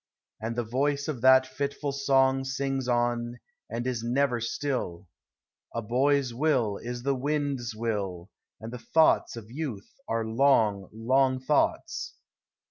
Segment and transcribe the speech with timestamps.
[0.41, 5.07] And the voice of that fitful song Sings on, and is never still:"
[5.75, 11.39] A boy's will is the wind's will, And the thoughts of youth are long, long
[11.39, 12.15] thoughts."